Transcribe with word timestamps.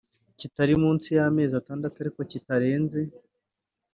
Kitari 0.39 0.73
munsi 0.83 1.07
y 1.15 1.19
amezi 1.27 1.53
atandatu 1.57 1.95
ariko 1.99 2.19
kitarenze 2.31 2.99